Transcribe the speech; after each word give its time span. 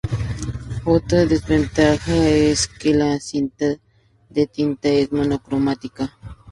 Otra 0.85 1.27
desventaja 1.27 2.25
es 2.27 2.65
que 2.67 2.91
la 2.91 3.19
cinta 3.19 3.75
de 4.31 4.47
tinta 4.47 4.89
es 4.89 5.11
monocromática. 5.11 6.17